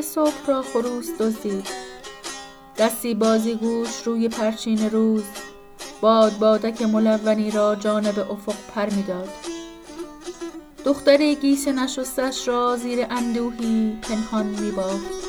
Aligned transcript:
صبح 0.00 0.46
را 0.46 0.62
خروس 0.62 1.08
دزدید. 1.20 1.66
دستی 2.78 3.14
بازی 3.14 3.54
گوش 3.54 4.02
روی 4.04 4.28
پرچین 4.28 4.90
روز 4.90 5.22
باد 6.00 6.38
بادک 6.38 6.82
ملونی 6.82 7.50
را 7.50 7.74
جانب 7.74 8.18
افق 8.30 8.54
پر 8.74 8.90
می‌داد. 8.90 9.28
دختری 10.84 11.34
گیس 11.34 11.68
نشستش 11.68 12.48
را 12.48 12.76
زیر 12.76 13.06
اندوهی 13.10 13.98
پنهان 14.02 14.46
میبافت 14.46 15.26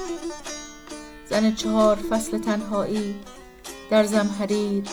زن 1.30 1.56
چهار 1.56 1.96
فصل 1.96 2.38
تنهایی 2.38 3.16
در 3.90 4.04
زمهریر 4.04 4.84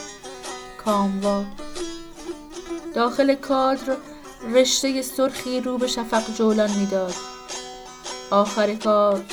کاموا 0.85 1.45
داخل 2.95 3.35
کادر 3.35 3.97
رشته 4.53 5.03
سرخی 5.03 5.61
رو 5.61 5.79
به 5.79 5.87
شفق 5.87 6.35
جولان 6.35 6.71
می‌داد. 6.71 7.15
آخر 8.31 8.75
کار 8.75 9.25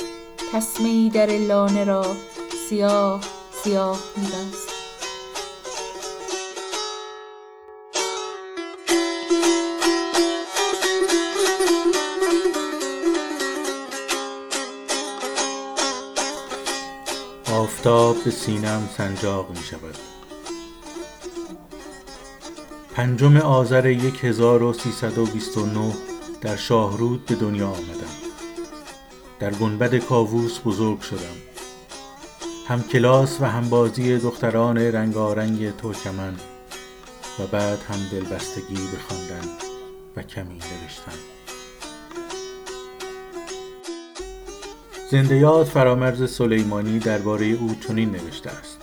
تسمه 0.52 1.10
در 1.10 1.26
لانه 1.26 1.84
را 1.84 2.16
سیاه 2.68 3.20
سیاه 3.64 3.98
میبست. 4.16 4.68
آفتاب 17.52 18.24
به 18.24 18.30
سینم 18.30 18.88
سنجاق 18.96 19.50
می 19.50 19.64
شود 19.64 19.96
پنجم 22.94 23.36
آذر 23.36 23.86
1329 23.86 25.94
در 26.40 26.56
شاهرود 26.56 27.26
به 27.26 27.34
دنیا 27.34 27.68
آمدم. 27.68 28.01
در 29.42 29.50
گنبد 29.50 29.94
کاووس 29.94 30.58
بزرگ 30.64 31.00
شدم. 31.00 31.36
هم 32.68 32.82
کلاس 32.82 33.40
و 33.40 33.44
هم 33.44 33.68
بازی 33.68 34.18
دختران 34.18 34.78
رنگارنگ 34.78 35.76
ترکمن 35.76 36.34
و 37.38 37.46
بعد 37.52 37.78
هم 37.78 37.98
دلبستگی 38.12 38.74
به 38.74 38.98
خواندن 39.08 39.48
و 40.16 40.22
کمی 40.22 40.54
نوشتن. 40.54 41.18
زنده 45.10 45.64
فرامرز 45.64 46.30
سلیمانی 46.30 46.98
درباره 46.98 47.46
او 47.46 47.74
چنین 47.88 48.10
نوشته 48.10 48.50
است. 48.50 48.78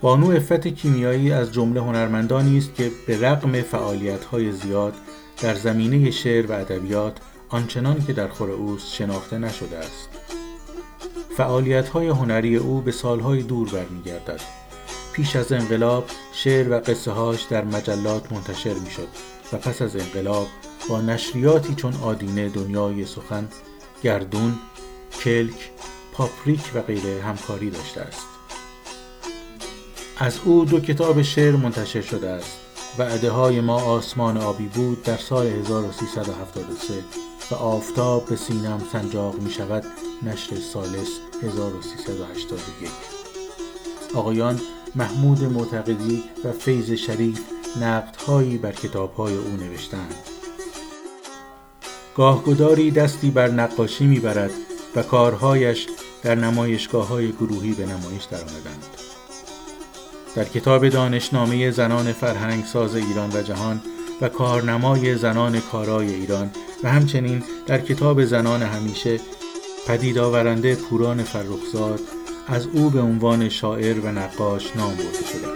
بانو 0.00 0.30
افت 0.30 0.66
کیمیایی 0.66 1.32
از 1.32 1.52
جمله 1.52 1.80
هنرمندانی 1.80 2.58
است 2.58 2.74
که 2.74 2.90
به 3.06 3.20
رغم 3.20 3.62
فعالیت‌های 3.62 4.52
زیاد 4.52 4.94
در 5.42 5.54
زمینه 5.54 6.10
شعر 6.10 6.46
و 6.46 6.52
ادبیات 6.52 7.16
آنچنان 7.48 8.04
که 8.06 8.12
در 8.12 8.28
خور 8.28 8.50
اوست 8.50 8.94
شناخته 8.94 9.38
نشده 9.38 9.78
است. 9.78 10.08
فعالیت‌های 11.36 12.08
هنری 12.08 12.56
او 12.56 12.80
به 12.80 12.92
سالهای 12.92 13.42
دور 13.42 13.68
برمیگردد. 13.68 14.40
پیش 15.12 15.36
از 15.36 15.52
انقلاب 15.52 16.04
شعر 16.32 16.70
و 16.70 16.80
قصه 16.80 17.10
هاش 17.10 17.42
در 17.42 17.64
مجلات 17.64 18.32
منتشر 18.32 18.74
می 18.74 18.90
شد 18.90 19.08
و 19.52 19.56
پس 19.56 19.82
از 19.82 19.96
انقلاب 19.96 20.46
با 20.88 21.00
نشریاتی 21.00 21.74
چون 21.74 21.94
آدینه 21.94 22.48
دنیای 22.48 23.06
سخن 23.06 23.48
گردون 24.02 24.54
کلک 25.24 25.70
پاپریک 26.12 26.60
و 26.74 26.82
غیره 26.82 27.22
همکاری 27.22 27.70
داشته 27.70 28.00
است. 28.00 28.26
از 30.18 30.38
او 30.44 30.64
دو 30.64 30.80
کتاب 30.80 31.22
شعر 31.22 31.56
منتشر 31.56 32.00
شده 32.00 32.28
است 32.28 32.58
وعده 32.98 33.30
های 33.30 33.60
ما 33.60 33.82
آسمان 33.82 34.36
آبی 34.36 34.66
بود 34.66 35.02
در 35.02 35.16
سال 35.16 35.46
1373 35.46 37.25
و 37.50 37.54
آفتاب 37.54 38.26
به 38.26 38.36
سینم 38.36 38.82
سنجاق 38.92 39.38
می 39.38 39.50
شود 39.50 39.84
نشر 40.22 40.56
سالس 40.56 41.08
1381 41.42 42.90
آقایان 44.14 44.60
محمود 44.94 45.42
معتقدی 45.44 46.24
و 46.44 46.52
فیض 46.52 46.90
شریف 46.90 47.40
نقدهایی 47.80 48.58
بر 48.58 48.72
کتابهای 48.72 49.36
او 49.36 49.56
نوشتند 49.56 50.14
گاهگداری 52.16 52.90
دستی 52.90 53.30
بر 53.30 53.48
نقاشی 53.48 54.06
می‌برد 54.06 54.50
و 54.96 55.02
کارهایش 55.02 55.86
در 56.22 56.34
نمایشگاه 56.34 57.08
های 57.08 57.32
گروهی 57.32 57.72
به 57.72 57.86
نمایش 57.86 58.24
درآمدند. 58.24 58.86
در 60.34 60.44
کتاب 60.44 60.88
دانشنامه 60.88 61.70
زنان 61.70 62.12
فرهنگ 62.12 62.64
ساز 62.64 62.94
ایران 62.94 63.30
و 63.32 63.42
جهان 63.42 63.82
و 64.20 64.28
کارنمای 64.28 65.16
زنان 65.16 65.60
کارای 65.60 66.14
ایران 66.14 66.50
و 66.86 66.88
همچنین 66.88 67.42
در 67.66 67.78
کتاب 67.78 68.24
زنان 68.24 68.62
همیشه 68.62 69.20
پدید 69.86 70.18
آورنده 70.18 70.74
پوران 70.74 71.22
فرخزاد 71.22 72.00
از 72.46 72.66
او 72.66 72.90
به 72.90 73.00
عنوان 73.00 73.48
شاعر 73.48 74.00
و 74.00 74.12
نقاش 74.12 74.76
نام 74.76 74.90
برده 74.90 75.26
شده. 75.32 75.55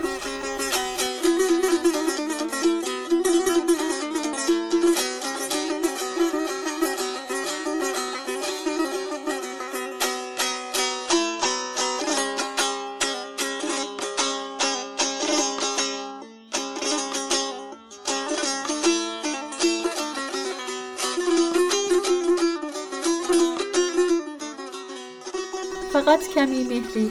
فقط 26.10 26.28
کمی 26.28 26.65
مهری 26.65 27.10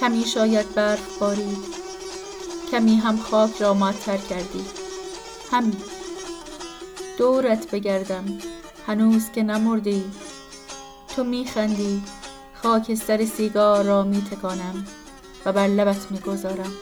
کمی 0.00 0.24
شاید 0.24 0.74
برف 0.74 1.18
بارید 1.18 1.58
کمی 2.70 2.96
هم 2.96 3.18
خاک 3.18 3.62
را 3.62 3.74
معطر 3.74 4.16
کردی. 4.16 4.64
همین. 5.50 5.76
دورت 7.18 7.70
بگردم 7.70 8.24
هنوز 8.86 9.30
که 9.30 9.42
نمردی. 9.42 10.04
تو 11.16 11.24
میخندی 11.24 12.02
خاکستر 12.62 13.24
سیگار 13.24 13.84
را 13.84 14.02
میتکانم 14.02 14.86
و 15.44 15.52
بر 15.52 15.66
لبت 15.66 16.10
می‌گذارم. 16.10 16.72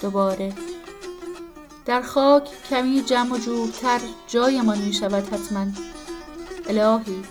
دوباره. 0.00 0.52
در 1.84 2.02
خاک 2.02 2.48
کمی 2.70 3.02
جمع 3.02 3.34
و 3.34 3.38
جورتر 3.38 4.00
جایمان 4.28 4.78
می‌شود 4.78 5.34
حتما. 5.34 5.66
الهی. 6.68 7.22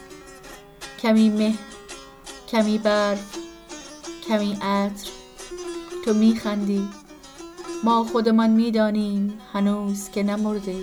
کمی 1.01 1.29
مه 1.29 1.70
کمی 2.51 2.77
برف 2.77 3.37
کمی 4.27 4.57
عطر. 4.61 5.09
تو 6.05 6.13
میخندی. 6.13 6.89
ما 7.83 8.03
خودمان 8.03 8.49
می‌دانیم 8.49 9.39
هنوز 9.53 10.09
که 10.09 10.23
نمرده 10.23 10.75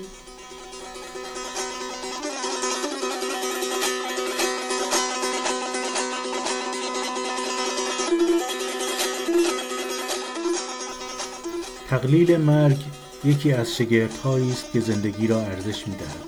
تقلیل 11.91 12.37
مرگ 12.37 12.77
یکی 13.25 13.53
از 13.53 13.77
شگردهایی 13.77 14.51
است 14.51 14.73
که 14.73 14.81
زندگی 14.81 15.27
را 15.27 15.41
ارزش 15.41 15.89
می‌دهد. 15.89 16.25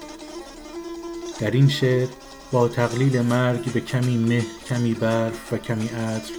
در 1.41 1.51
این 1.51 1.69
شعر 1.69 2.09
با 2.53 2.69
تقلیل 2.69 3.21
مرگ 3.21 3.73
به 3.73 3.81
کمی 3.81 4.17
مه 4.17 4.47
کمی 4.67 4.95
برف 4.95 5.53
و 5.53 5.57
کمی 5.57 5.87
عطر 5.87 6.33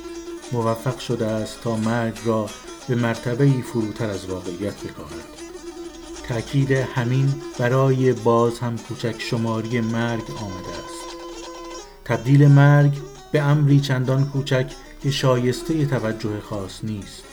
موفق 0.51 0.99
شده 0.99 1.25
است 1.25 1.61
تا 1.61 1.75
مرگ 1.75 2.19
را 2.25 2.49
به 2.87 2.95
مرتبه 2.95 3.51
فروتر 3.61 4.09
از 4.09 4.25
واقعیت 4.25 4.83
بکاهد 4.83 5.41
تأکید 6.23 6.71
همین 6.71 7.33
برای 7.59 8.13
باز 8.13 8.59
هم 8.59 8.77
کوچک 8.77 9.15
شماری 9.19 9.81
مرگ 9.81 10.23
آمده 10.41 10.69
است. 10.69 11.15
تبدیل 12.05 12.47
مرگ 12.47 12.97
به 13.31 13.41
امری 13.41 13.79
چندان 13.79 14.25
کوچک 14.25 14.71
که 15.03 15.11
شایسته 15.11 15.85
توجه 15.85 16.39
خاص 16.39 16.83
نیست. 16.83 17.23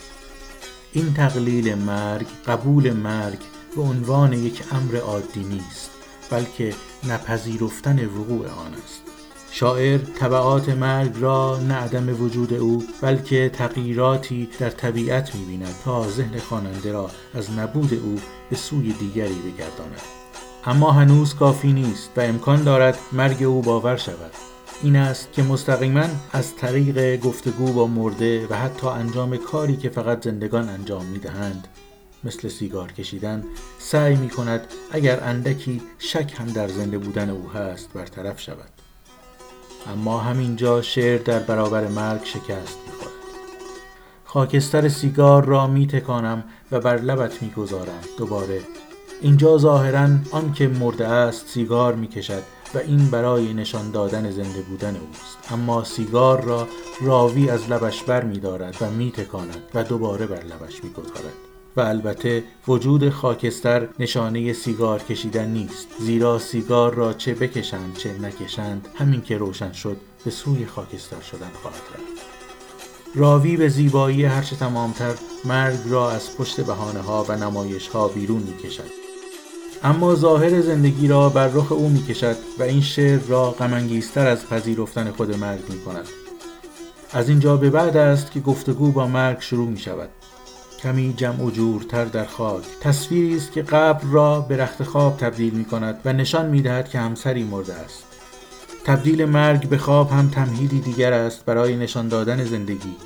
این 0.92 1.14
تقلیل 1.14 1.74
مرگ 1.74 2.26
قبول 2.46 2.92
مرگ 2.92 3.38
به 3.76 3.82
عنوان 3.82 4.32
یک 4.32 4.62
امر 4.72 4.96
عادی 4.96 5.44
نیست. 5.44 5.97
بلکه 6.30 6.74
نپذیرفتن 7.08 8.06
وقوع 8.06 8.46
آن 8.46 8.74
است. 8.84 9.02
شاعر 9.50 9.98
طبعات 9.98 10.68
مرگ 10.68 11.16
را 11.20 11.58
نه 11.68 11.74
عدم 11.74 12.22
وجود 12.22 12.52
او 12.52 12.84
بلکه 13.00 13.48
تغییراتی 13.48 14.48
در 14.58 14.70
طبیعت 14.70 15.34
می‌بیند 15.34 15.74
تا 15.84 16.08
ذهن 16.10 16.38
خواننده 16.38 16.92
را 16.92 17.10
از 17.34 17.50
نبود 17.50 17.94
او 17.94 18.20
به 18.50 18.56
سوی 18.56 18.92
دیگری 18.92 19.34
بگرداند. 19.34 20.00
اما 20.64 20.92
هنوز 20.92 21.34
کافی 21.34 21.72
نیست 21.72 22.10
و 22.16 22.20
امکان 22.20 22.62
دارد 22.62 22.98
مرگ 23.12 23.42
او 23.42 23.62
باور 23.62 23.96
شود. 23.96 24.32
این 24.82 24.96
است 24.96 25.32
که 25.32 25.42
مستقیما 25.42 26.04
از 26.32 26.56
طریق 26.56 27.20
گفتگو 27.20 27.72
با 27.72 27.86
مرده 27.86 28.46
و 28.50 28.54
حتی 28.54 28.86
انجام 28.86 29.36
کاری 29.36 29.76
که 29.76 29.88
فقط 29.88 30.24
زندگان 30.24 30.68
انجام 30.68 31.04
می‌دهند 31.04 31.68
مثل 32.24 32.48
سیگار 32.48 32.92
کشیدن 32.92 33.44
سعی 33.78 34.16
می 34.16 34.28
کند 34.28 34.60
اگر 34.90 35.24
اندکی 35.24 35.82
شک 35.98 36.32
هم 36.38 36.46
در 36.46 36.68
زنده 36.68 36.98
بودن 36.98 37.30
او 37.30 37.50
هست 37.50 37.92
برطرف 37.92 38.40
شود. 38.40 38.70
اما 39.86 40.18
همینجا 40.18 40.82
شعر 40.82 41.18
در 41.18 41.38
برابر 41.38 41.88
مرگ 41.88 42.24
شکست 42.24 42.78
می‌خورد. 42.86 43.12
خاکستر 44.24 44.88
سیگار 44.88 45.44
را 45.44 45.66
می 45.66 45.86
تکانم 45.86 46.44
و 46.72 46.80
بر 46.80 46.96
لبت 46.96 47.42
می 47.42 47.50
گذارم 47.50 48.00
دوباره 48.18 48.60
اینجا 49.20 49.58
ظاهرا 49.58 50.08
آنکه 50.30 50.68
مرده 50.68 51.06
است 51.06 51.48
سیگار 51.48 51.94
می 51.94 52.08
کشد 52.08 52.42
و 52.74 52.78
این 52.78 53.10
برای 53.10 53.54
نشان 53.54 53.90
دادن 53.90 54.30
زنده 54.30 54.62
بودن 54.62 54.96
اوست. 54.96 55.52
اما 55.52 55.84
سیگار 55.84 56.44
را 56.44 56.68
راوی 57.00 57.50
از 57.50 57.70
لبش 57.70 58.02
بر 58.02 58.24
می 58.24 58.38
دارد 58.38 58.76
و 58.80 58.90
می 58.90 59.12
تکاند 59.12 59.62
و 59.74 59.84
دوباره 59.84 60.26
بر 60.26 60.44
لبش 60.44 60.84
می 60.84 60.90
گذارد 60.90 61.57
و 61.76 61.80
البته 61.80 62.44
وجود 62.68 63.08
خاکستر 63.08 63.88
نشانه 63.98 64.52
سیگار 64.52 65.02
کشیدن 65.02 65.48
نیست. 65.48 65.88
زیرا 65.98 66.38
سیگار 66.38 66.94
را 66.94 67.12
چه 67.12 67.34
بکشند 67.34 67.96
چه 67.96 68.18
نکشند 68.18 68.88
همین 68.94 69.22
که 69.22 69.38
روشن 69.38 69.72
شد 69.72 69.96
به 70.24 70.30
سوی 70.30 70.66
خاکستر 70.66 71.20
شدن 71.20 71.50
خواهد 71.62 71.82
رفت. 71.94 72.28
راوی 73.14 73.56
به 73.56 73.68
زیبایی 73.68 74.24
هرچه 74.24 74.56
تمامتر 74.56 75.14
مرگ 75.44 75.78
را 75.86 76.10
از 76.10 76.36
پشت 76.36 76.60
بهانه 76.60 77.00
ها 77.00 77.24
و 77.28 77.36
نمایش 77.36 77.88
ها 77.88 78.08
بیرون 78.08 78.42
می 78.42 78.56
کشد 78.56 78.90
اما 79.82 80.14
ظاهر 80.14 80.60
زندگی 80.60 81.08
را 81.08 81.28
بر 81.28 81.48
رخ 81.48 81.72
او 81.72 81.88
می 81.88 82.02
کشد 82.02 82.36
و 82.58 82.62
این 82.62 82.80
شعر 82.80 83.18
را 83.18 83.50
غمانگیزتر 83.50 84.26
از 84.26 84.46
پذیرفتن 84.46 85.10
خود 85.10 85.36
مرگ 85.36 85.60
می 85.68 85.80
کند 85.80 86.08
از 87.12 87.28
اینجا 87.28 87.56
به 87.56 87.70
بعد 87.70 87.96
است 87.96 88.30
که 88.30 88.40
گفتگو 88.40 88.92
با 88.92 89.06
مرگ 89.06 89.40
شروع 89.40 89.68
می 89.68 89.78
شود 89.78 90.08
کمی 90.82 91.14
جمع 91.16 91.42
و 91.42 91.50
جورتر 91.50 92.04
در 92.04 92.24
خاک. 92.24 92.62
تصویری 92.80 93.36
است 93.36 93.52
که 93.52 93.62
قبر 93.62 94.04
را 94.10 94.40
به 94.40 94.56
رخت 94.56 94.82
خواب 94.82 95.16
تبدیل 95.16 95.54
می 95.54 95.64
کند 95.64 96.00
و 96.04 96.12
نشان 96.12 96.46
می 96.46 96.62
دهد 96.62 96.88
که 96.88 96.98
همسری 96.98 97.44
مرده 97.44 97.74
است. 97.74 98.04
تبدیل 98.84 99.24
مرگ 99.24 99.68
به 99.68 99.78
خواب 99.78 100.10
هم 100.10 100.28
تمهیدی 100.28 100.80
دیگر 100.80 101.12
است 101.12 101.44
برای 101.44 101.76
نشان 101.76 102.08
دادن 102.08 102.44
زندگی. 102.44 102.96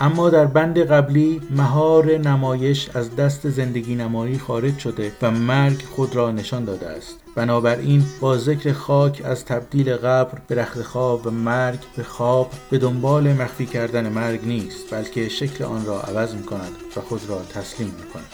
اما 0.00 0.30
در 0.30 0.46
بند 0.46 0.78
قبلی 0.78 1.40
مهار 1.50 2.18
نمایش 2.18 2.90
از 2.94 3.16
دست 3.16 3.48
زندگی 3.48 3.94
نمایی 3.94 4.38
خارج 4.38 4.78
شده 4.78 5.12
و 5.22 5.30
مرگ 5.30 5.82
خود 5.82 6.16
را 6.16 6.30
نشان 6.30 6.64
داده 6.64 6.88
است. 6.88 7.25
بنابراین 7.36 8.04
با 8.20 8.38
ذکر 8.38 8.72
خاک 8.72 9.22
از 9.24 9.44
تبدیل 9.44 9.96
قبر 9.96 10.38
به 10.48 10.54
رخت 10.54 10.82
خواب 10.82 11.26
و 11.26 11.30
مرگ 11.30 11.78
به 11.96 12.02
خواب 12.02 12.50
به 12.70 12.78
دنبال 12.78 13.32
مخفی 13.32 13.66
کردن 13.66 14.08
مرگ 14.08 14.40
نیست 14.44 14.94
بلکه 14.94 15.28
شکل 15.28 15.64
آن 15.64 15.86
را 15.86 16.00
عوض 16.00 16.34
می 16.34 16.42
کند 16.42 16.72
و 16.96 17.00
خود 17.00 17.20
را 17.28 17.42
تسلیم 17.42 17.88
می 17.88 18.12
کند 18.12 18.30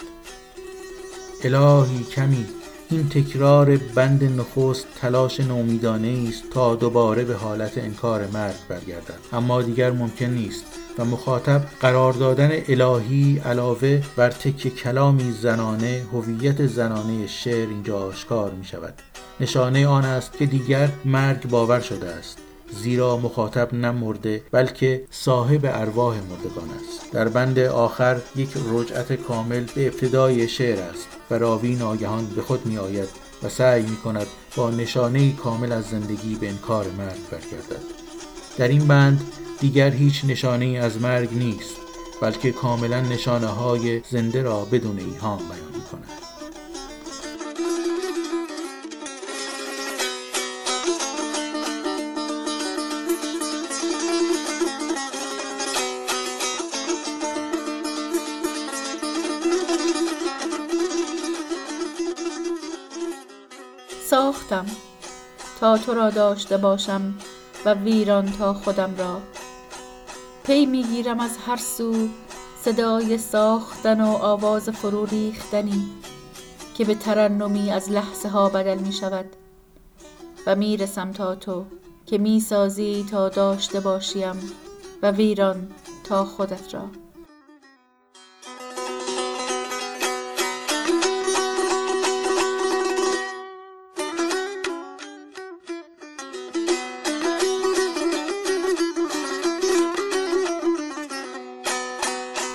الهی 1.45 2.05
کمی 2.05 2.47
این 2.93 3.09
تکرار 3.09 3.77
بند 3.77 4.25
نخست 4.41 4.87
تلاش 5.01 5.41
نومیدانه 5.41 6.27
است 6.29 6.51
تا 6.51 6.75
دوباره 6.75 7.25
به 7.25 7.35
حالت 7.35 7.79
انکار 7.79 8.27
مرگ 8.27 8.55
برگردد. 8.69 9.19
اما 9.33 9.63
دیگر 9.63 9.91
ممکن 9.91 10.27
نیست 10.27 10.65
و 10.99 11.05
مخاطب 11.05 11.61
قرار 11.81 12.13
دادن 12.13 12.51
الهی 12.69 13.39
علاوه 13.39 14.03
بر 14.17 14.31
تک 14.31 14.69
کلامی 14.69 15.33
زنانه 15.33 16.03
هویت 16.13 16.67
زنانه 16.67 17.27
شعر 17.27 17.69
اینجا 17.69 17.99
آشکار 17.99 18.51
می 18.51 18.65
شود 18.65 18.95
نشانه 19.41 19.87
آن 19.87 20.05
است 20.05 20.33
که 20.33 20.47
دیگر 20.47 20.89
مرگ 21.05 21.49
باور 21.49 21.81
شده 21.81 22.09
است. 22.09 22.39
زیرا 22.73 23.17
مخاطب 23.17 23.75
نمرده 23.75 24.43
بلکه 24.51 25.05
صاحب 25.11 25.61
ارواح 25.65 26.17
مردگان 26.17 26.71
است. 26.71 27.13
در 27.13 27.29
بند 27.29 27.59
آخر 27.59 28.21
یک 28.37 28.51
رجعت 28.73 29.13
کامل 29.13 29.65
به 29.75 29.87
ابتدای 29.87 30.49
شعر 30.49 30.81
است. 30.81 31.09
و 31.31 31.39
راوی 31.39 31.75
ناگهان 31.75 32.27
به 32.27 32.43
خود 32.43 32.67
می 32.67 32.79
آید 32.79 33.09
و 33.43 33.49
سعی 33.49 33.83
می 33.83 33.97
کند 33.97 34.27
با 34.57 34.71
نشانه 34.71 35.33
کامل 35.33 35.73
از 35.73 35.85
زندگی 35.85 36.35
به 36.35 36.49
انکار 36.49 36.87
مرگ 36.99 37.21
برگردد. 37.31 37.83
در 38.59 38.69
این 38.69 38.87
بند 38.89 39.23
دیگر 39.61 39.91
هیچ 39.91 40.25
نشانه 40.25 40.67
از 40.67 41.01
مرگ 41.01 41.29
نیست 41.33 41.77
بلکه 42.23 42.53
کاملا 42.53 43.01
نشانه 43.01 43.47
های 43.47 44.01
زنده 44.11 44.43
را 44.43 44.65
بدون 44.65 44.99
ایهام 44.99 45.39
بیان 45.39 45.73
می 45.75 45.83
کند 45.93 46.22
تا 65.61 65.79
تو 65.79 65.95
را 65.95 66.11
داشته 66.11 66.57
باشم 66.57 67.15
و 67.65 67.75
ویران 67.75 68.33
تا 68.33 68.55
خودم 68.55 68.95
را. 68.99 69.21
پی 70.45 70.67
می‌گیرم 70.67 71.21
از 71.21 71.37
هر 71.47 71.57
سو 71.57 72.09
صدای 72.65 73.19
ساختن 73.19 74.01
و 74.01 74.07
آواز 74.07 74.69
فرو 74.69 75.07
ریختنی 75.07 75.91
که 76.75 76.85
به 76.85 76.95
ترنمی 76.95 77.71
از 77.71 77.91
لحظه 77.91 78.29
ها 78.29 78.49
بدل 78.49 78.79
می 78.79 78.93
شود. 78.93 79.27
و 80.47 80.57
می‌رسم 80.57 81.13
تا 81.13 81.35
تو 81.35 81.65
که 82.07 82.19
می‌سازی 82.19 83.07
تا 83.11 83.29
داشته 83.29 83.81
باشیم 83.81 84.53
و 85.03 85.11
ویران 85.11 85.69
تا 86.05 86.25
خودت 86.25 86.75
را. 86.75 87.02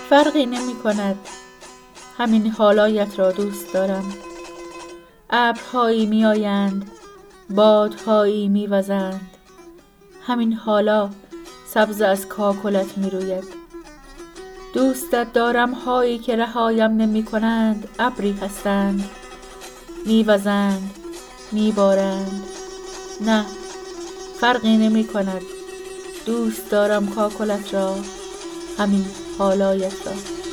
فرقی 0.09 0.45
نمی 0.45 0.75
کند. 0.75 1.15
همین 2.17 2.51
حالایت 2.51 3.19
را 3.19 3.31
دوست 3.31 3.73
دارم. 3.73 4.13
ابرهایی 5.29 6.05
می 6.05 6.25
آیند 6.25 6.91
بادهایی 7.49 8.47
می 8.47 8.67
وزند. 8.67 9.29
همین 10.27 10.53
حالا 10.53 11.09
سبز 11.73 12.01
از 12.01 12.27
کاکلت 12.27 12.97
می 12.97 13.09
روید. 13.09 13.43
دوستت 14.73 15.33
دارم 15.33 15.71
هایی 15.71 16.19
که 16.19 16.35
رهایم 16.35 16.91
نمی 16.91 17.23
کنند 17.23 17.87
ابری 17.99 18.31
هستند. 18.31 19.09
می 20.05 20.23
وزند 20.23 20.91
می 21.51 21.71
بارند. 21.71 22.43
نه 23.21 23.45
فرقی 24.39 24.77
نمی 24.77 25.07
کند. 25.07 25.41
دوست 26.25 26.71
دارم 26.71 27.07
کاکلت 27.07 27.73
را. 27.73 27.95
همین 28.77 29.05
حالایت 29.37 30.07
را. 30.07 30.46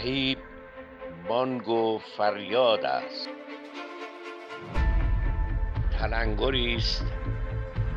نهیب 0.00 0.38
بانگ 1.28 1.68
و 1.68 1.98
فریاد 1.98 2.84
است. 2.84 3.28
تلنگری 5.98 6.74
است 6.74 7.04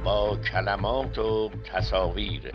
با 0.04 0.38
کلمات 0.52 1.18
و 1.18 1.50
تصاویر. 1.74 2.52